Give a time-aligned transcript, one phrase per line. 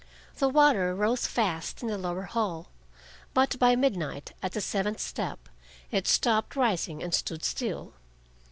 [0.37, 2.69] The water rose fast in the lower hall,
[3.35, 5.47] but by midnight, at the seventh step,
[5.91, 7.93] it stopped rising and stood still.